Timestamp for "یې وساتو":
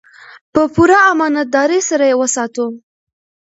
2.09-2.65